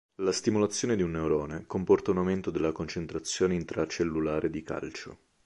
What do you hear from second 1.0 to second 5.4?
un neurone comporta un aumento della concentrazione intracellulare di calcio.